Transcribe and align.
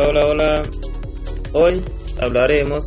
Hola, 0.00 0.10
hola, 0.10 0.26
hola. 0.26 0.70
Hoy 1.54 1.82
hablaremos 2.20 2.84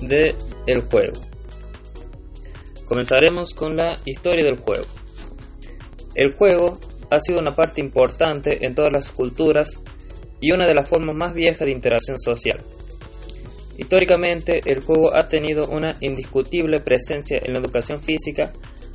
de 0.00 0.34
el 0.66 0.80
juego. 0.80 1.12
Comenzaremos 2.84 3.54
con 3.54 3.76
la 3.76 3.96
historia 4.04 4.44
del 4.44 4.56
juego. 4.56 4.82
El 6.16 6.32
juego 6.32 6.80
ha 7.10 7.20
sido 7.20 7.38
una 7.38 7.52
parte 7.52 7.80
importante 7.80 8.66
en 8.66 8.74
todas 8.74 8.92
las 8.92 9.12
culturas 9.12 9.80
y 10.40 10.50
una 10.50 10.66
de 10.66 10.74
las 10.74 10.88
formas 10.88 11.14
más 11.14 11.34
viejas 11.34 11.66
de 11.66 11.72
interacción 11.72 12.18
social. 12.18 12.58
Históricamente, 13.76 14.62
el 14.64 14.82
juego 14.82 15.14
ha 15.14 15.28
tenido 15.28 15.68
una 15.68 15.98
indiscutible 16.00 16.80
presencia 16.80 17.40
en 17.44 17.52
la 17.52 17.60
educación 17.60 18.02
física, 18.02 18.52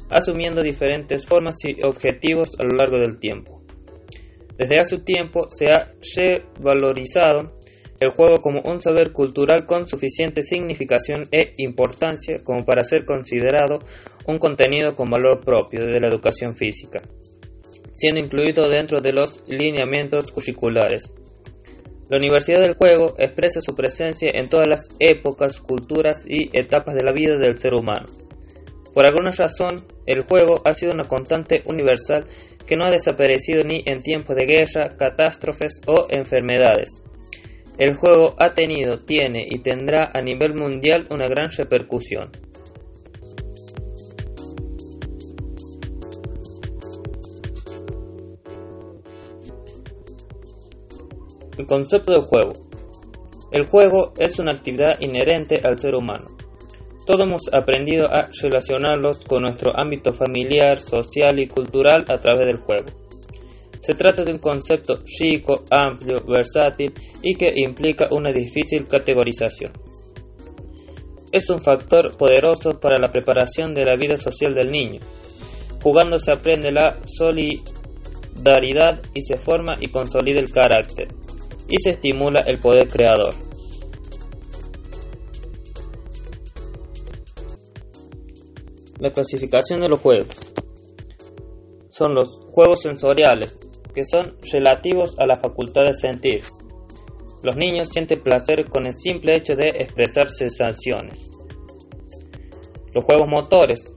asumiendo 0.09 0.61
diferentes 0.61 1.25
formas 1.25 1.55
y 1.63 1.77
objetivos 1.87 2.49
a 2.59 2.63
lo 2.63 2.75
largo 2.75 2.97
del 2.97 3.17
tiempo. 3.17 3.62
Desde 4.63 4.79
hace 4.79 4.97
tiempo 4.99 5.49
se 5.49 5.65
ha 5.73 5.91
revalorizado 6.15 7.51
el 7.99 8.11
juego 8.11 8.39
como 8.39 8.61
un 8.61 8.79
saber 8.79 9.11
cultural 9.11 9.65
con 9.65 9.85
suficiente 9.87 10.41
significación 10.41 11.23
e 11.33 11.51
importancia 11.57 12.37
como 12.45 12.63
para 12.63 12.85
ser 12.85 13.03
considerado 13.03 13.79
un 14.25 14.37
contenido 14.37 14.95
con 14.95 15.09
valor 15.09 15.41
propio 15.41 15.85
de 15.85 15.99
la 15.99 16.07
educación 16.07 16.55
física, 16.55 17.01
siendo 17.93 18.21
incluido 18.21 18.69
dentro 18.69 19.01
de 19.01 19.11
los 19.11 19.43
lineamientos 19.49 20.31
curriculares. 20.31 21.13
La 22.07 22.15
Universidad 22.15 22.61
del 22.61 22.75
Juego 22.75 23.15
expresa 23.17 23.59
su 23.59 23.75
presencia 23.75 24.31
en 24.33 24.47
todas 24.47 24.69
las 24.69 24.95
épocas, 25.01 25.59
culturas 25.59 26.23
y 26.25 26.57
etapas 26.57 26.95
de 26.95 27.03
la 27.03 27.11
vida 27.11 27.37
del 27.37 27.59
ser 27.59 27.73
humano. 27.73 28.05
Por 28.93 29.05
alguna 29.05 29.31
razón, 29.31 29.83
el 30.05 30.21
juego 30.21 30.61
ha 30.63 30.73
sido 30.73 30.93
una 30.93 31.07
constante 31.07 31.63
universal 31.65 32.27
que 32.65 32.75
no 32.75 32.85
ha 32.85 32.91
desaparecido 32.91 33.63
ni 33.63 33.83
en 33.85 33.99
tiempos 33.99 34.35
de 34.35 34.45
guerra, 34.45 34.95
catástrofes 34.97 35.81
o 35.85 36.05
enfermedades. 36.09 37.03
El 37.77 37.95
juego 37.95 38.35
ha 38.37 38.53
tenido, 38.53 38.97
tiene 38.97 39.45
y 39.49 39.59
tendrá 39.59 40.11
a 40.13 40.21
nivel 40.21 40.53
mundial 40.53 41.07
una 41.09 41.27
gran 41.27 41.49
repercusión. 41.49 42.29
El 51.57 51.65
concepto 51.67 52.11
de 52.11 52.21
juego. 52.21 52.53
El 53.51 53.65
juego 53.65 54.13
es 54.17 54.39
una 54.39 54.51
actividad 54.51 54.99
inherente 54.99 55.61
al 55.63 55.79
ser 55.79 55.95
humano. 55.95 56.42
Todos 57.05 57.27
hemos 57.27 57.53
aprendido 57.53 58.05
a 58.09 58.29
relacionarlos 58.41 59.25
con 59.25 59.41
nuestro 59.43 59.77
ámbito 59.77 60.13
familiar, 60.13 60.79
social 60.79 61.37
y 61.37 61.47
cultural 61.47 62.05
a 62.07 62.17
través 62.17 62.47
del 62.47 62.57
juego. 62.57 62.85
Se 63.81 63.93
trata 63.93 64.23
de 64.23 64.31
un 64.31 64.37
concepto 64.37 65.03
chico, 65.03 65.65
amplio, 65.69 66.23
versátil 66.25 66.93
y 67.21 67.35
que 67.35 67.49
implica 67.55 68.07
una 68.11 68.31
difícil 68.31 68.87
categorización. 68.87 69.73
Es 71.33 71.49
un 71.49 71.61
factor 71.61 72.15
poderoso 72.15 72.79
para 72.79 72.95
la 72.97 73.11
preparación 73.11 73.73
de 73.73 73.83
la 73.83 73.97
vida 73.97 74.15
social 74.15 74.53
del 74.53 74.71
niño. 74.71 75.01
Jugando 75.81 76.17
se 76.19 76.31
aprende 76.31 76.71
la 76.71 76.95
solidaridad 77.05 79.01
y 79.13 79.23
se 79.23 79.35
forma 79.35 79.75
y 79.81 79.89
consolida 79.89 80.39
el 80.39 80.51
carácter, 80.51 81.09
y 81.67 81.81
se 81.81 81.89
estimula 81.89 82.45
el 82.47 82.59
poder 82.59 82.87
creador. 82.87 83.33
La 89.03 89.09
clasificación 89.09 89.81
de 89.81 89.89
los 89.89 89.99
juegos 89.99 90.29
son 91.89 92.15
los 92.15 92.39
juegos 92.51 92.83
sensoriales, 92.83 93.53
que 93.93 94.05
son 94.05 94.37
relativos 94.49 95.19
a 95.19 95.27
la 95.27 95.35
facultad 95.35 95.81
de 95.85 95.93
sentir. 95.93 96.41
Los 97.43 97.57
niños 97.57 97.89
sienten 97.89 98.23
placer 98.23 98.63
con 98.69 98.87
el 98.87 98.93
simple 98.93 99.35
hecho 99.35 99.55
de 99.55 99.67
expresar 99.77 100.29
sensaciones. 100.29 101.29
Los 102.95 103.03
juegos 103.03 103.27
motores 103.27 103.93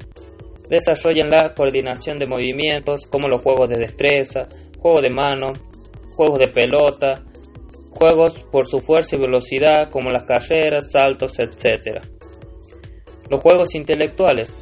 desarrollan 0.69 1.31
la 1.31 1.55
coordinación 1.55 2.19
de 2.19 2.27
movimientos 2.27 3.07
como 3.07 3.29
los 3.29 3.43
juegos 3.43 3.69
de 3.69 3.79
destreza, 3.79 4.49
juegos 4.81 5.05
de 5.05 5.11
mano, 5.11 5.47
juegos 6.17 6.41
de 6.41 6.49
pelota, 6.49 7.25
juegos 7.93 8.41
por 8.51 8.67
su 8.67 8.81
fuerza 8.81 9.15
y 9.15 9.21
velocidad 9.21 9.89
como 9.89 10.11
las 10.11 10.25
carreras, 10.25 10.91
saltos, 10.91 11.39
etc. 11.39 12.05
Los 13.31 13.41
juegos 13.41 13.77
intelectuales 13.77 14.53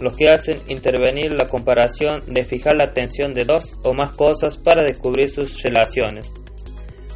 los 0.00 0.16
que 0.16 0.28
hacen 0.28 0.58
intervenir 0.68 1.32
la 1.32 1.48
comparación 1.48 2.20
de 2.26 2.44
fijar 2.44 2.76
la 2.76 2.84
atención 2.84 3.32
de 3.32 3.44
dos 3.44 3.78
o 3.84 3.94
más 3.94 4.16
cosas 4.16 4.58
para 4.58 4.82
descubrir 4.82 5.28
sus 5.28 5.62
relaciones, 5.62 6.30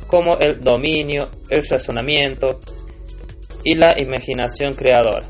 como 0.07 0.39
el 0.39 0.61
dominio, 0.61 1.31
el 1.51 1.63
razonamiento 1.69 2.61
y 3.65 3.75
la 3.75 3.99
imaginación 3.99 4.73
creadora. 4.73 5.27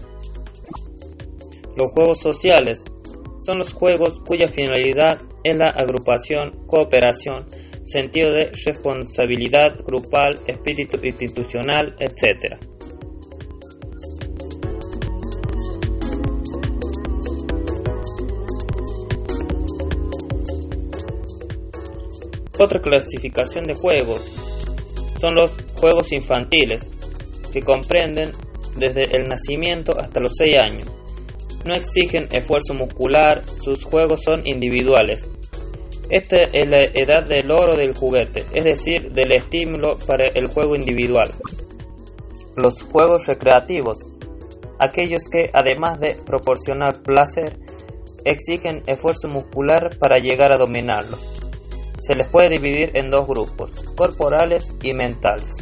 Los 1.77 1.93
juegos 1.93 2.21
sociales 2.21 2.85
son 3.39 3.59
los 3.59 3.73
juegos 3.73 4.21
cuya 4.27 4.49
finalidad 4.49 5.21
es 5.43 5.57
la 5.57 5.69
agrupación, 5.69 6.67
cooperación, 6.67 7.47
sentido 7.85 8.31
de 8.31 8.51
responsabilidad 8.67 9.79
grupal, 9.85 10.35
espíritu 10.47 10.99
institucional, 11.03 11.97
etc. 11.99 12.59
Otra 22.59 22.81
clasificación 22.81 23.65
de 23.65 23.75
juegos 23.75 24.21
son 25.21 25.35
los 25.35 25.53
juegos 25.77 26.13
infantiles, 26.13 26.89
que 27.53 27.63
comprenden 27.63 28.33
desde 28.77 29.05
el 29.17 29.25
nacimiento 29.25 29.99
hasta 29.99 30.21
los 30.21 30.33
6 30.37 30.57
años. 30.59 30.89
No 31.65 31.75
exigen 31.75 32.29
esfuerzo 32.33 32.75
muscular, 32.75 33.45
sus 33.45 33.85
juegos 33.85 34.23
son 34.23 34.47
individuales. 34.47 35.29
Esta 36.11 36.37
es 36.37 36.71
la 36.71 36.85
edad 36.85 37.27
del 37.27 37.51
oro 37.51 37.75
del 37.77 37.95
juguete, 37.95 38.45
es 38.55 38.65
decir, 38.65 39.13
del 39.13 39.33
estímulo 39.33 39.99
para 40.07 40.27
el 40.27 40.47
juego 40.49 40.75
individual. 40.75 41.31
Los 42.57 42.83
juegos 42.83 43.27
recreativos, 43.27 43.99
aquellos 44.79 45.29
que 45.31 45.51
además 45.53 46.01
de 46.01 46.17
proporcionar 46.25 47.03
placer, 47.03 47.59
exigen 48.25 48.83
esfuerzo 48.87 49.29
muscular 49.29 49.99
para 49.99 50.19
llegar 50.19 50.53
a 50.53 50.57
dominarlo. 50.57 51.19
Se 52.09 52.15
les 52.15 52.27
puede 52.27 52.49
dividir 52.49 52.93
en 52.95 53.11
dos 53.11 53.27
grupos, 53.27 53.71
corporales 53.95 54.75
y 54.83 54.95
mentales. 54.95 55.59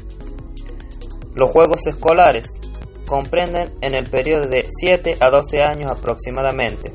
Los 1.35 1.51
juegos 1.51 1.85
escolares 1.89 2.61
comprenden 3.05 3.75
en 3.81 3.97
el 3.97 4.09
periodo 4.09 4.49
de 4.49 4.63
7 4.69 5.17
a 5.19 5.29
12 5.29 5.61
años 5.61 5.91
aproximadamente. 5.91 6.93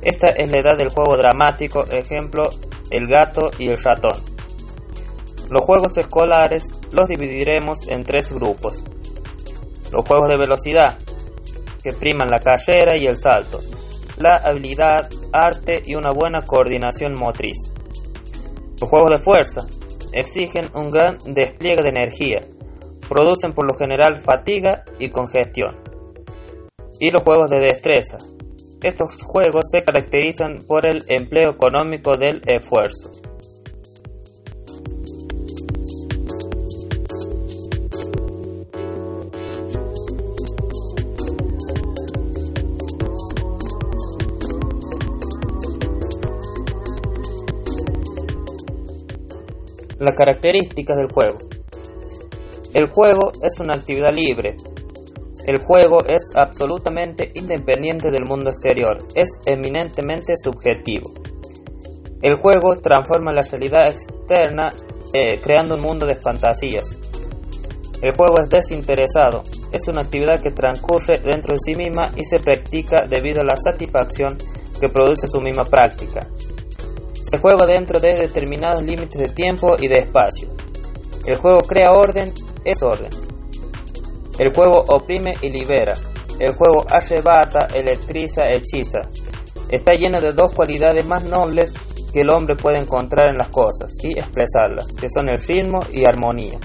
Esta 0.00 0.28
es 0.28 0.50
la 0.50 0.60
edad 0.60 0.78
del 0.78 0.88
juego 0.88 1.14
dramático, 1.18 1.84
ejemplo, 1.88 2.44
el 2.90 3.06
gato 3.06 3.50
y 3.58 3.68
el 3.68 3.76
ratón. 3.76 4.14
Los 5.50 5.62
juegos 5.62 5.98
escolares 5.98 6.70
los 6.90 7.06
dividiremos 7.06 7.86
en 7.88 8.02
tres 8.02 8.32
grupos. 8.32 8.82
Los 9.92 10.06
juegos 10.06 10.28
de 10.28 10.38
velocidad, 10.38 10.96
que 11.82 11.92
priman 11.92 12.30
la 12.30 12.38
carrera 12.38 12.96
y 12.96 13.04
el 13.04 13.18
salto, 13.18 13.60
la 14.16 14.36
habilidad, 14.36 15.06
arte 15.34 15.82
y 15.84 15.96
una 15.96 16.12
buena 16.12 16.46
coordinación 16.46 17.12
motriz. 17.12 17.73
Los 18.84 18.90
juegos 18.90 19.12
de 19.12 19.18
fuerza 19.18 19.66
exigen 20.12 20.66
un 20.74 20.90
gran 20.90 21.16
despliegue 21.24 21.82
de 21.82 21.88
energía, 21.88 22.40
producen 23.08 23.54
por 23.54 23.66
lo 23.66 23.74
general 23.78 24.20
fatiga 24.20 24.84
y 24.98 25.08
congestión. 25.08 25.80
Y 27.00 27.10
los 27.10 27.22
juegos 27.22 27.48
de 27.48 27.60
destreza. 27.60 28.18
Estos 28.82 29.22
juegos 29.22 29.70
se 29.70 29.80
caracterizan 29.80 30.58
por 30.68 30.86
el 30.86 31.02
empleo 31.08 31.52
económico 31.52 32.12
del 32.18 32.42
esfuerzo. 32.46 33.10
Las 50.04 50.16
características 50.16 50.98
del 50.98 51.10
juego. 51.10 51.38
El 52.74 52.90
juego 52.90 53.32
es 53.42 53.58
una 53.58 53.72
actividad 53.72 54.12
libre. 54.12 54.54
El 55.46 55.60
juego 55.60 56.04
es 56.04 56.24
absolutamente 56.34 57.32
independiente 57.32 58.10
del 58.10 58.26
mundo 58.26 58.50
exterior. 58.50 58.98
Es 59.14 59.40
eminentemente 59.46 60.34
subjetivo. 60.36 61.14
El 62.20 62.34
juego 62.34 62.76
transforma 62.82 63.32
la 63.32 63.40
realidad 63.40 63.86
externa 63.86 64.74
eh, 65.14 65.40
creando 65.42 65.76
un 65.76 65.80
mundo 65.80 66.04
de 66.04 66.16
fantasías. 66.16 66.98
El 68.02 68.14
juego 68.14 68.40
es 68.40 68.50
desinteresado. 68.50 69.42
Es 69.72 69.88
una 69.88 70.02
actividad 70.02 70.42
que 70.42 70.50
transcurre 70.50 71.18
dentro 71.20 71.54
de 71.54 71.60
sí 71.64 71.74
misma 71.74 72.10
y 72.14 72.24
se 72.24 72.40
practica 72.40 73.06
debido 73.06 73.40
a 73.40 73.44
la 73.44 73.56
satisfacción 73.56 74.36
que 74.78 74.90
produce 74.90 75.26
su 75.26 75.40
misma 75.40 75.64
práctica. 75.64 76.28
Se 77.26 77.38
juega 77.38 77.66
dentro 77.66 78.00
de 78.00 78.14
determinados 78.14 78.82
límites 78.82 79.20
de 79.20 79.28
tiempo 79.28 79.76
y 79.78 79.88
de 79.88 79.98
espacio. 79.98 80.48
El 81.26 81.38
juego 81.38 81.62
crea 81.62 81.92
orden, 81.92 82.32
es 82.64 82.82
orden. 82.82 83.10
El 84.38 84.52
juego 84.54 84.84
oprime 84.88 85.34
y 85.40 85.48
libera. 85.48 85.94
El 86.38 86.54
juego 86.54 86.84
arrebata, 86.88 87.68
electriza, 87.74 88.50
hechiza. 88.50 89.00
Está 89.68 89.94
lleno 89.94 90.20
de 90.20 90.32
dos 90.32 90.52
cualidades 90.52 91.06
más 91.06 91.24
nobles 91.24 91.72
que 92.12 92.20
el 92.20 92.30
hombre 92.30 92.56
puede 92.56 92.78
encontrar 92.78 93.30
en 93.30 93.38
las 93.38 93.48
cosas 93.48 93.92
y 94.02 94.18
expresarlas, 94.18 94.86
que 95.00 95.08
son 95.08 95.28
el 95.28 95.38
ritmo 95.38 95.80
y 95.90 96.04
armonía. 96.04 96.58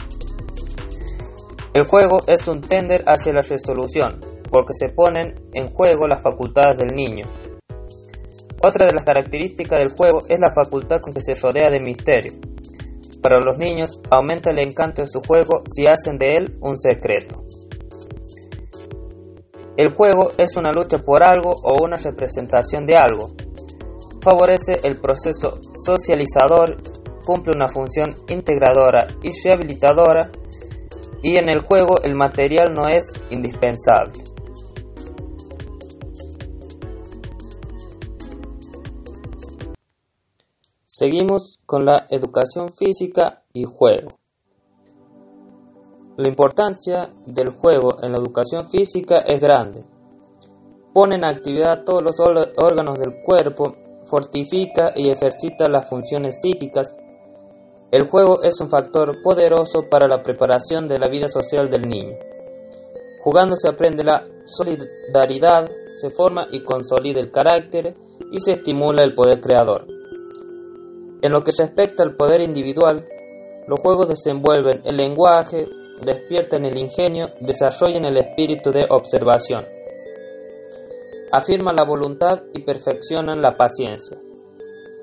El 1.74 1.86
juego 1.86 2.22
es 2.28 2.48
un 2.48 2.62
tender 2.62 3.04
hacia 3.08 3.32
la 3.32 3.42
resolución, 3.42 4.20
porque 4.52 4.74
se 4.74 4.90
ponen 4.90 5.36
en 5.54 5.72
juego 5.74 6.08
las 6.08 6.22
facultades 6.22 6.78
del 6.80 6.96
niño. 6.96 7.26
Otra 8.62 8.86
de 8.86 8.94
las 8.94 9.06
características 9.06 9.80
del 9.80 9.92
juego 9.96 10.22
es 10.28 10.40
la 10.40 10.52
facultad 10.52 11.00
con 11.00 11.14
que 11.14 11.22
se 11.22 11.34
rodea 11.34 11.70
de 11.70 11.80
misterio. 11.80 12.34
Para 13.22 13.40
los 13.40 13.58
niños 13.58 14.02
aumenta 14.10 14.52
el 14.52 14.60
encanto 14.60 15.02
de 15.02 15.08
su 15.08 15.22
juego 15.22 15.64
si 15.66 15.88
hacen 15.88 16.18
de 16.18 16.36
él 16.36 16.58
un 16.60 16.78
secreto. 16.78 17.44
El 19.78 19.94
juego 19.94 20.34
es 20.38 20.58
una 20.58 20.74
lucha 20.74 20.98
por 20.98 21.24
algo 21.24 21.54
o 21.64 21.82
una 21.82 21.96
representación 21.96 22.86
de 22.86 22.98
algo. 22.98 23.30
Favorece 24.22 24.82
el 24.84 25.00
proceso 25.00 25.60
socializador, 25.74 26.76
cumple 27.24 27.54
una 27.56 27.70
función 27.70 28.14
integradora 28.28 29.08
y 29.24 29.30
rehabilitadora 29.42 30.32
y 31.22 31.38
en 31.38 31.48
el 31.48 31.62
juego 31.62 32.02
el 32.02 32.16
material 32.16 32.74
no 32.74 32.90
es 32.90 33.06
indispensable. 33.30 34.29
Seguimos 40.92 41.60
con 41.68 41.86
la 41.86 42.08
educación 42.10 42.70
física 42.74 43.44
y 43.54 43.64
juego. 43.64 44.18
La 46.18 46.28
importancia 46.28 47.14
del 47.28 47.50
juego 47.50 48.02
en 48.02 48.12
la 48.12 48.18
educación 48.18 48.68
física 48.72 49.20
es 49.20 49.40
grande. 49.40 49.86
Pone 50.92 51.14
en 51.14 51.26
actividad 51.26 51.84
todos 51.86 52.02
los 52.02 52.20
órganos 52.20 52.98
del 52.98 53.22
cuerpo, 53.24 53.76
fortifica 54.06 54.92
y 54.96 55.12
ejercita 55.12 55.70
las 55.70 55.88
funciones 55.88 56.40
psíquicas 56.42 56.96
el 57.92 58.08
juego 58.08 58.44
es 58.44 58.62
un 58.62 58.70
factor 58.70 59.20
poderoso 59.24 59.90
para 59.90 60.08
la 60.08 60.22
preparación 60.22 60.88
de 60.88 61.00
la 61.00 61.08
vida 61.08 61.28
social 61.28 61.72
del 61.72 61.90
niño. 61.90 62.18
Jugando 63.24 63.56
se 63.56 63.68
aprende 63.68 64.04
la 64.04 64.24
solidaridad, 64.46 65.68
se 66.00 66.12
forma 66.12 66.48
y 66.52 66.64
consolida 66.64 67.20
el 67.20 67.32
carácter 67.32 67.96
y 68.32 68.40
se 68.42 68.52
estimula 68.52 69.04
el 69.04 69.16
poder 69.16 69.42
creador. 69.42 69.99
En 71.22 71.32
lo 71.34 71.42
que 71.42 71.52
respecta 71.58 72.04
al 72.04 72.16
poder 72.16 72.42
individual, 72.42 73.06
los 73.68 73.80
juegos 73.82 74.08
desenvuelven 74.08 74.82
el 74.86 74.96
lenguaje, 74.96 75.68
despiertan 76.04 76.66
el 76.66 76.78
ingenio, 76.78 77.28
desarrollan 77.42 78.06
el 78.06 78.18
espíritu 78.18 78.72
de 78.72 78.86
observación, 78.90 79.66
afirman 81.32 81.76
la 81.76 81.84
voluntad 81.84 82.42
y 82.54 82.62
perfeccionan 82.62 83.42
la 83.42 83.58
paciencia. 83.58 84.18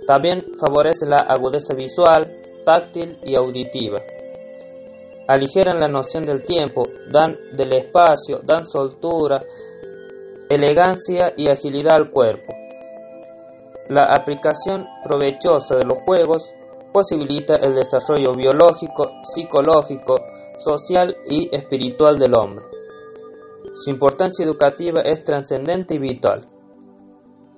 También 0.07 0.45
favorece 0.59 1.07
la 1.07 1.19
agudeza 1.19 1.75
visual, 1.75 2.63
táctil 2.65 3.19
y 3.25 3.35
auditiva. 3.35 3.99
Aligeran 5.29 5.81
la 5.81 5.89
noción 5.89 6.25
del 6.25 6.45
tiempo, 6.45 6.85
dan 7.11 7.37
del 7.53 7.75
espacio, 7.75 8.41
dan 8.43 8.65
soltura, 8.65 9.43
elegancia 10.49 11.35
y 11.37 11.49
agilidad 11.49 11.95
al 11.95 12.11
cuerpo. 12.11 12.55
La 13.89 14.15
aplicación 14.15 14.87
provechosa 15.05 15.77
de 15.77 15.85
los 15.85 15.99
juegos 16.01 16.55
posibilita 16.93 17.57
el 17.57 17.75
desarrollo 17.75 18.33
biológico, 18.33 19.13
psicológico, 19.23 20.19
social 20.57 21.17
y 21.31 21.55
espiritual 21.55 22.19
del 22.19 22.35
hombre. 22.35 22.65
Su 23.75 23.91
importancia 23.91 24.45
educativa 24.45 25.03
es 25.03 25.23
trascendente 25.23 25.95
y 25.95 25.99
vital. 25.99 26.49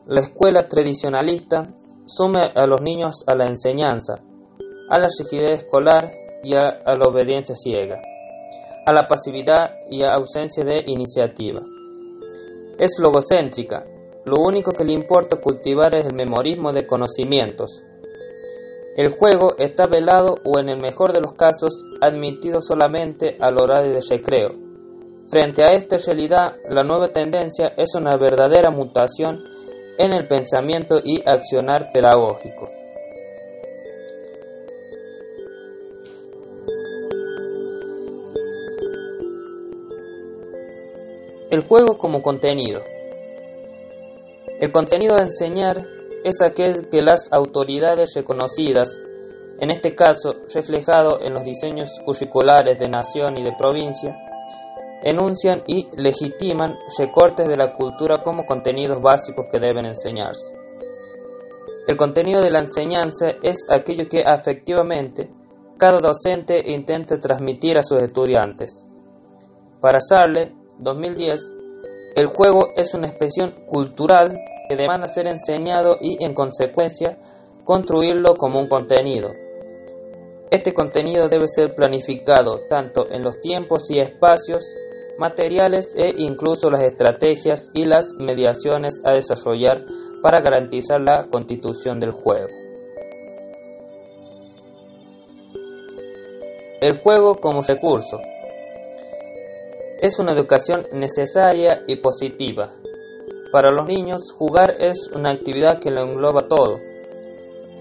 La 0.06 0.20
escuela 0.20 0.68
tradicionalista 0.68 1.74
sume 2.04 2.40
a 2.54 2.66
los 2.66 2.80
niños 2.80 3.24
a 3.26 3.34
la 3.34 3.46
enseñanza, 3.46 4.14
a 4.90 4.98
la 4.98 5.08
rigidez 5.18 5.60
escolar 5.60 6.10
y 6.42 6.56
a, 6.56 6.82
la 6.84 7.08
obediencia 7.08 7.54
ciega, 7.56 8.00
a 8.86 8.92
la 8.92 9.06
pasividad 9.06 9.76
y 9.90 10.02
a 10.02 10.14
ausencia 10.14 10.64
de 10.64 10.82
iniciativa. 10.86 11.60
Es 12.78 12.98
logocéntrica, 13.00 13.84
lo 14.28 14.36
único 14.40 14.72
que 14.72 14.84
le 14.84 14.92
importa 14.92 15.40
cultivar 15.40 15.96
es 15.96 16.06
el 16.06 16.14
memorismo 16.14 16.72
de 16.72 16.86
conocimientos. 16.86 17.82
El 18.96 19.14
juego 19.16 19.54
está 19.58 19.86
velado 19.86 20.36
o 20.44 20.58
en 20.58 20.68
el 20.68 20.80
mejor 20.80 21.12
de 21.12 21.20
los 21.20 21.34
casos 21.34 21.84
admitido 22.00 22.60
solamente 22.60 23.36
al 23.40 23.56
horario 23.60 23.92
de 23.92 24.00
recreo. 24.08 24.50
Frente 25.28 25.64
a 25.64 25.72
esta 25.72 25.98
realidad, 25.98 26.56
la 26.68 26.82
nueva 26.82 27.08
tendencia 27.08 27.72
es 27.76 27.94
una 27.94 28.16
verdadera 28.18 28.70
mutación 28.70 29.38
en 29.98 30.16
el 30.16 30.26
pensamiento 30.26 31.00
y 31.02 31.22
accionar 31.28 31.90
pedagógico. 31.92 32.70
El 41.50 41.62
juego 41.62 41.96
como 41.98 42.20
contenido. 42.20 42.80
El 44.60 44.72
contenido 44.72 45.14
a 45.16 45.22
enseñar 45.22 45.86
es 46.24 46.42
aquel 46.42 46.88
que 46.88 47.00
las 47.00 47.32
autoridades 47.32 48.14
reconocidas, 48.16 49.00
en 49.60 49.70
este 49.70 49.94
caso 49.94 50.34
reflejado 50.52 51.20
en 51.22 51.34
los 51.34 51.44
diseños 51.44 51.90
curriculares 52.04 52.76
de 52.76 52.88
nación 52.88 53.38
y 53.38 53.44
de 53.44 53.54
provincia, 53.56 54.16
enuncian 55.04 55.62
y 55.68 55.86
legitiman 55.96 56.76
recortes 56.98 57.46
de 57.46 57.54
la 57.54 57.72
cultura 57.72 58.16
como 58.24 58.46
contenidos 58.46 59.00
básicos 59.00 59.46
que 59.52 59.60
deben 59.60 59.86
enseñarse. 59.86 60.52
El 61.86 61.96
contenido 61.96 62.42
de 62.42 62.50
la 62.50 62.58
enseñanza 62.58 63.28
es 63.40 63.58
aquello 63.70 64.08
que 64.08 64.24
afectivamente 64.24 65.30
cada 65.78 66.00
docente 66.00 66.64
intenta 66.66 67.20
transmitir 67.20 67.78
a 67.78 67.82
sus 67.84 68.02
estudiantes. 68.02 68.84
Para 69.80 70.00
Sarle, 70.00 70.52
2010, 70.80 71.52
el 72.18 72.26
juego 72.26 72.72
es 72.76 72.94
una 72.94 73.06
expresión 73.06 73.52
cultural 73.66 74.40
que 74.68 74.74
demanda 74.74 75.06
ser 75.06 75.28
enseñado 75.28 75.98
y, 76.00 76.24
en 76.24 76.34
consecuencia, 76.34 77.16
construirlo 77.62 78.34
como 78.34 78.58
un 78.58 78.68
contenido. 78.68 79.30
Este 80.50 80.72
contenido 80.72 81.28
debe 81.28 81.46
ser 81.46 81.76
planificado 81.76 82.62
tanto 82.68 83.08
en 83.12 83.22
los 83.22 83.40
tiempos 83.40 83.88
y 83.90 84.00
espacios 84.00 84.64
materiales 85.16 85.94
e 85.96 86.12
incluso 86.16 86.70
las 86.70 86.82
estrategias 86.82 87.70
y 87.72 87.84
las 87.84 88.14
mediaciones 88.14 89.00
a 89.04 89.12
desarrollar 89.12 89.84
para 90.20 90.40
garantizar 90.40 91.00
la 91.00 91.28
constitución 91.30 92.00
del 92.00 92.10
juego. 92.10 92.48
El 96.80 96.98
juego 96.98 97.36
como 97.36 97.62
recurso. 97.62 98.18
Es 100.00 100.20
una 100.20 100.30
educación 100.30 100.86
necesaria 100.92 101.82
y 101.88 101.96
positiva. 101.96 102.72
Para 103.50 103.72
los 103.72 103.84
niños, 103.84 104.30
jugar 104.30 104.76
es 104.78 105.08
una 105.08 105.30
actividad 105.30 105.80
que 105.80 105.90
lo 105.90 106.04
engloba 106.04 106.46
todo. 106.46 106.78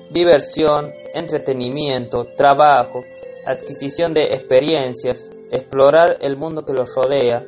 Diversión, 0.10 0.92
entretenimiento, 1.14 2.26
trabajo, 2.36 3.04
adquisición 3.46 4.16
de 4.16 4.24
experiencias, 4.34 5.30
explorar 5.52 6.18
el 6.22 6.38
mundo 6.38 6.66
que 6.66 6.74
los 6.74 6.90
rodea. 6.96 7.46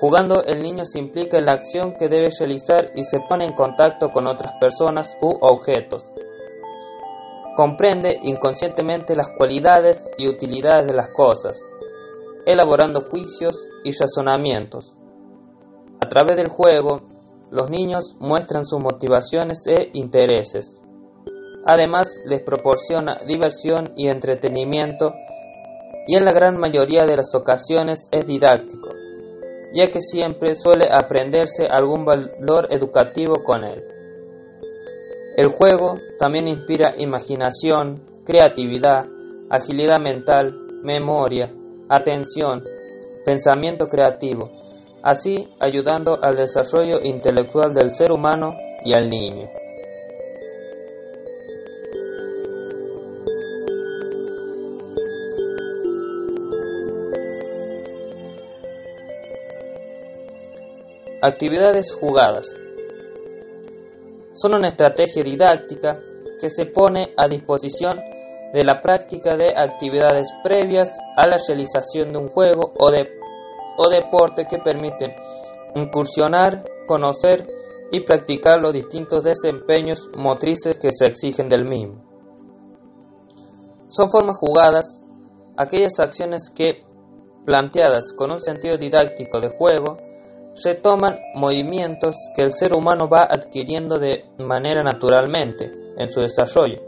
Jugando 0.00 0.42
el 0.42 0.62
niño 0.62 0.86
se 0.86 0.98
implica 0.98 1.36
en 1.36 1.44
la 1.44 1.52
acción 1.52 1.94
que 1.98 2.08
debe 2.08 2.30
realizar 2.38 2.92
y 2.94 3.04
se 3.04 3.20
pone 3.28 3.44
en 3.44 3.52
contacto 3.52 4.10
con 4.10 4.26
otras 4.26 4.54
personas 4.58 5.18
u 5.20 5.36
objetos. 5.42 6.02
Comprende 7.56 8.18
inconscientemente 8.22 9.14
las 9.14 9.28
cualidades 9.36 10.02
y 10.16 10.30
utilidades 10.30 10.86
de 10.86 10.94
las 10.94 11.10
cosas 11.10 11.62
elaborando 12.46 13.02
juicios 13.02 13.68
y 13.84 13.92
razonamientos. 13.92 14.96
A 16.00 16.08
través 16.08 16.36
del 16.36 16.48
juego, 16.48 17.02
los 17.50 17.70
niños 17.70 18.16
muestran 18.18 18.64
sus 18.64 18.80
motivaciones 18.80 19.66
e 19.66 19.90
intereses. 19.92 20.78
Además, 21.64 22.20
les 22.24 22.42
proporciona 22.42 23.18
diversión 23.26 23.92
y 23.96 24.08
entretenimiento 24.08 25.12
y 26.06 26.16
en 26.16 26.24
la 26.24 26.32
gran 26.32 26.58
mayoría 26.58 27.04
de 27.04 27.16
las 27.16 27.34
ocasiones 27.34 28.08
es 28.10 28.26
didáctico, 28.26 28.88
ya 29.72 29.86
que 29.86 30.00
siempre 30.00 30.54
suele 30.56 30.88
aprenderse 30.90 31.66
algún 31.66 32.04
valor 32.04 32.66
educativo 32.70 33.34
con 33.44 33.64
él. 33.64 33.84
El 35.36 35.50
juego 35.52 35.94
también 36.18 36.48
inspira 36.48 36.92
imaginación, 36.98 38.02
creatividad, 38.26 39.06
agilidad 39.48 40.00
mental, 40.00 40.52
memoria, 40.82 41.54
atención, 41.94 42.64
pensamiento 43.24 43.88
creativo, 43.88 44.50
así 45.02 45.48
ayudando 45.60 46.18
al 46.22 46.36
desarrollo 46.36 47.00
intelectual 47.02 47.74
del 47.74 47.94
ser 47.94 48.10
humano 48.10 48.54
y 48.82 48.94
al 48.96 49.10
niño. 49.10 49.48
Actividades 61.20 61.92
jugadas. 61.92 62.56
Son 64.32 64.54
una 64.54 64.68
estrategia 64.68 65.22
didáctica 65.22 66.00
que 66.40 66.48
se 66.48 66.64
pone 66.66 67.12
a 67.16 67.28
disposición 67.28 68.00
de 68.52 68.64
la 68.64 68.82
práctica 68.82 69.36
de 69.36 69.54
actividades 69.56 70.28
previas 70.44 70.90
a 71.16 71.26
la 71.26 71.36
realización 71.46 72.12
de 72.12 72.18
un 72.18 72.28
juego 72.28 72.72
o, 72.78 72.90
de, 72.90 73.08
o 73.78 73.88
deporte 73.88 74.46
que 74.46 74.58
permiten 74.58 75.12
incursionar, 75.74 76.62
conocer 76.86 77.48
y 77.90 78.00
practicar 78.00 78.60
los 78.60 78.72
distintos 78.72 79.24
desempeños 79.24 80.10
motrices 80.16 80.78
que 80.78 80.90
se 80.92 81.06
exigen 81.06 81.48
del 81.48 81.68
mismo. 81.68 82.02
Son 83.88 84.10
formas 84.10 84.36
jugadas 84.38 85.00
aquellas 85.56 85.98
acciones 85.98 86.50
que, 86.54 86.84
planteadas 87.44 88.12
con 88.16 88.32
un 88.32 88.40
sentido 88.40 88.76
didáctico 88.76 89.40
de 89.40 89.50
juego, 89.50 89.98
retoman 90.62 91.18
movimientos 91.34 92.16
que 92.34 92.42
el 92.42 92.52
ser 92.52 92.74
humano 92.74 93.08
va 93.08 93.22
adquiriendo 93.22 93.98
de 93.98 94.24
manera 94.38 94.82
naturalmente 94.82 95.72
en 95.96 96.08
su 96.10 96.20
desarrollo 96.20 96.80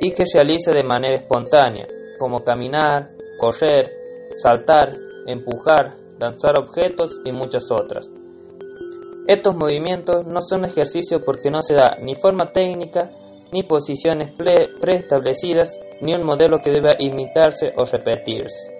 y 0.00 0.12
que 0.12 0.24
realiza 0.32 0.72
de 0.72 0.82
manera 0.82 1.14
espontánea, 1.14 1.86
como 2.18 2.42
caminar, 2.42 3.10
correr, 3.38 3.92
saltar, 4.36 4.96
empujar, 5.26 5.94
danzar 6.18 6.54
objetos 6.58 7.20
y 7.24 7.32
muchas 7.32 7.70
otras. 7.70 8.10
Estos 9.26 9.54
movimientos 9.54 10.26
no 10.26 10.40
son 10.40 10.64
ejercicios 10.64 11.22
porque 11.24 11.50
no 11.50 11.60
se 11.60 11.74
da 11.74 11.98
ni 12.00 12.14
forma 12.14 12.50
técnica, 12.52 13.10
ni 13.52 13.62
posiciones 13.62 14.32
preestablecidas, 14.80 15.78
ni 16.00 16.14
un 16.14 16.24
modelo 16.24 16.58
que 16.58 16.72
deba 16.72 16.90
imitarse 16.98 17.72
o 17.76 17.84
repetirse. 17.84 18.79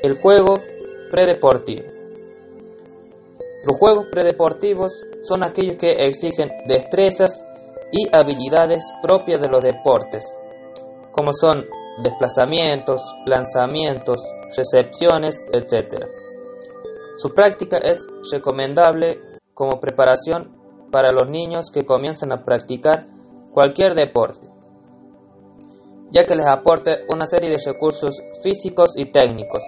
El 0.00 0.20
juego 0.20 0.60
predeportivo. 1.10 1.82
Los 3.64 3.76
juegos 3.78 4.06
predeportivos 4.12 4.92
son 5.22 5.42
aquellos 5.42 5.76
que 5.76 6.06
exigen 6.06 6.50
destrezas 6.68 7.44
y 7.90 8.06
habilidades 8.16 8.84
propias 9.02 9.40
de 9.40 9.48
los 9.48 9.60
deportes, 9.60 10.24
como 11.10 11.32
son 11.32 11.66
desplazamientos, 12.04 13.02
lanzamientos, 13.26 14.22
recepciones, 14.56 15.48
etc. 15.52 16.06
Su 17.16 17.34
práctica 17.34 17.78
es 17.78 17.98
recomendable 18.32 19.20
como 19.52 19.80
preparación 19.80 20.56
para 20.92 21.10
los 21.10 21.28
niños 21.28 21.72
que 21.74 21.84
comienzan 21.84 22.30
a 22.30 22.44
practicar 22.44 23.08
cualquier 23.52 23.96
deporte, 23.96 24.48
ya 26.12 26.24
que 26.24 26.36
les 26.36 26.46
aporta 26.46 26.98
una 27.08 27.26
serie 27.26 27.50
de 27.50 27.58
recursos 27.66 28.22
físicos 28.44 28.96
y 28.96 29.06
técnicos 29.06 29.64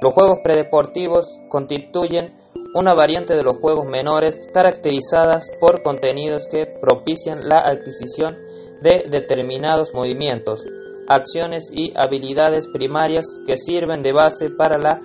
los 0.00 0.14
juegos 0.14 0.38
predeportivos 0.42 1.38
constituyen 1.48 2.34
una 2.74 2.94
variante 2.94 3.36
de 3.36 3.42
los 3.42 3.58
juegos 3.58 3.86
menores 3.86 4.48
caracterizadas 4.52 5.50
por 5.60 5.82
contenidos 5.82 6.46
que 6.48 6.66
propician 6.66 7.48
la 7.48 7.58
adquisición 7.58 8.38
de 8.80 9.04
determinados 9.10 9.92
movimientos, 9.92 10.64
acciones 11.08 11.70
y 11.72 11.92
habilidades 11.96 12.68
primarias 12.68 13.26
que 13.44 13.58
sirven 13.58 14.00
de 14.02 14.12
base 14.12 14.50
para 14.50 14.80
la 14.80 15.00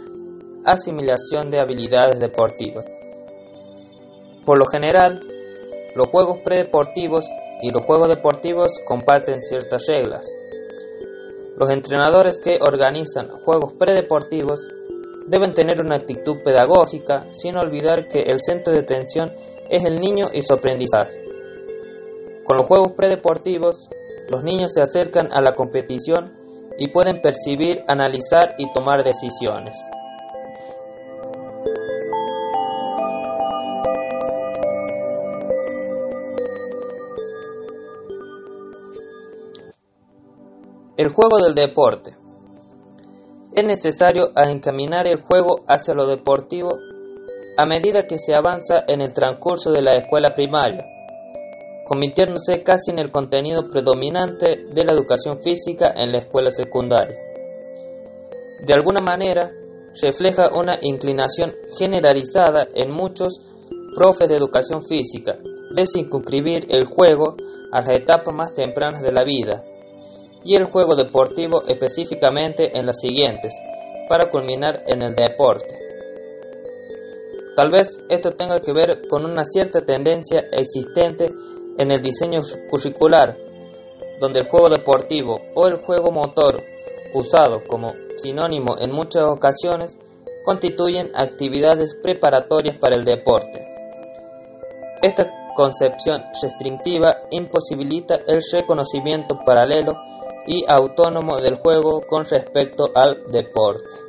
asimilación 0.63 1.49
de 1.49 1.59
habilidades 1.59 2.19
deportivas. 2.19 2.85
Por 4.45 4.59
lo 4.59 4.65
general, 4.65 5.21
los 5.95 6.07
juegos 6.07 6.37
predeportivos 6.43 7.25
y 7.61 7.71
los 7.71 7.83
juegos 7.83 8.09
deportivos 8.09 8.79
comparten 8.85 9.41
ciertas 9.41 9.85
reglas. 9.87 10.25
Los 11.57 11.69
entrenadores 11.69 12.39
que 12.39 12.59
organizan 12.61 13.29
juegos 13.43 13.73
predeportivos 13.73 14.67
deben 15.27 15.53
tener 15.53 15.81
una 15.81 15.95
actitud 15.95 16.41
pedagógica 16.43 17.27
sin 17.31 17.57
olvidar 17.57 18.07
que 18.07 18.23
el 18.23 18.39
centro 18.41 18.73
de 18.73 18.79
atención 18.79 19.33
es 19.69 19.83
el 19.85 19.99
niño 19.99 20.29
y 20.33 20.41
su 20.41 20.53
aprendizaje. 20.53 21.23
Con 22.43 22.57
los 22.57 22.67
juegos 22.67 22.91
predeportivos, 22.91 23.89
los 24.29 24.43
niños 24.43 24.73
se 24.73 24.81
acercan 24.81 25.29
a 25.31 25.41
la 25.41 25.53
competición 25.53 26.33
y 26.77 26.89
pueden 26.89 27.21
percibir, 27.21 27.83
analizar 27.87 28.55
y 28.57 28.71
tomar 28.71 29.03
decisiones. 29.03 29.77
El 40.97 41.09
juego 41.09 41.39
del 41.39 41.55
deporte 41.55 42.24
es 43.55 43.63
necesario 43.63 44.31
encaminar 44.35 45.07
el 45.07 45.21
juego 45.21 45.63
hacia 45.67 45.93
lo 45.93 46.07
deportivo 46.07 46.77
a 47.57 47.65
medida 47.65 48.05
que 48.05 48.19
se 48.19 48.35
avanza 48.35 48.83
en 48.87 48.99
el 48.99 49.13
transcurso 49.13 49.71
de 49.71 49.81
la 49.81 49.95
escuela 49.95 50.35
primaria, 50.35 50.85
convirtiéndose 51.87 52.63
casi 52.63 52.91
en 52.91 52.99
el 52.99 53.11
contenido 53.11 53.69
predominante 53.69 54.65
de 54.73 54.83
la 54.83 54.91
educación 54.91 55.41
física 55.41 55.93
en 55.95 56.11
la 56.11 56.17
escuela 56.17 56.51
secundaria. 56.51 57.15
De 58.65 58.73
alguna 58.73 58.99
manera, 58.99 59.51
refleja 60.01 60.49
una 60.53 60.77
inclinación 60.81 61.53
generalizada 61.77 62.67
en 62.73 62.91
muchos 62.91 63.39
profes 63.95 64.27
de 64.27 64.35
educación 64.35 64.81
física 64.83 65.37
de 65.73 65.87
circunscribir 65.87 66.65
el 66.69 66.85
juego 66.85 67.37
a 67.71 67.79
las 67.79 67.89
etapas 67.89 68.35
más 68.35 68.53
tempranas 68.53 69.01
de 69.01 69.11
la 69.11 69.23
vida, 69.23 69.63
y 70.45 70.55
el 70.55 70.65
juego 70.65 70.95
deportivo 70.95 71.63
específicamente 71.67 72.77
en 72.77 72.85
las 72.85 72.99
siguientes, 72.99 73.53
para 74.07 74.29
culminar 74.29 74.83
en 74.87 75.01
el 75.01 75.15
deporte. 75.15 75.79
Tal 77.55 77.71
vez 77.71 78.03
esto 78.09 78.33
tenga 78.33 78.59
que 78.59 78.71
ver 78.71 79.07
con 79.09 79.25
una 79.25 79.43
cierta 79.43 79.81
tendencia 79.81 80.45
existente 80.51 81.31
en 81.77 81.91
el 81.91 82.01
diseño 82.01 82.41
curricular, 82.69 83.37
donde 84.19 84.39
el 84.39 84.47
juego 84.47 84.69
deportivo 84.69 85.41
o 85.55 85.67
el 85.67 85.77
juego 85.77 86.11
motor, 86.11 86.61
usado 87.13 87.63
como 87.63 87.93
sinónimo 88.15 88.77
en 88.79 88.91
muchas 88.91 89.23
ocasiones, 89.23 89.97
constituyen 90.45 91.11
actividades 91.15 91.95
preparatorias 91.95 92.77
para 92.77 92.97
el 92.97 93.03
deporte. 93.03 93.67
Esta 95.01 95.31
concepción 95.55 96.23
restrictiva 96.41 97.21
imposibilita 97.31 98.19
el 98.27 98.43
reconocimiento 98.51 99.39
paralelo 99.45 99.95
y 100.47 100.65
autónomo 100.67 101.37
del 101.37 101.55
juego 101.55 102.01
con 102.07 102.25
respecto 102.25 102.91
al 102.95 103.31
deporte. 103.31 104.04